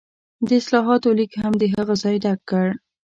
[0.47, 2.67] د اصلاحاتو لیګ هم د هغه ځای ډک کړ.